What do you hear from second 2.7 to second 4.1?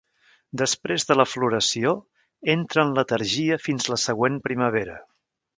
en letargia fins la